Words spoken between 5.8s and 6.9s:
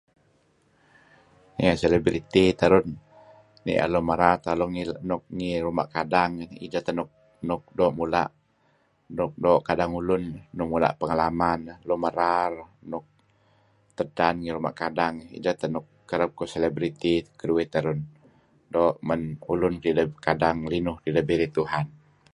kadang ideh